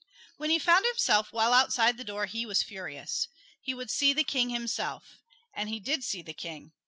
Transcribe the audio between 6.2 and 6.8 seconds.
the King.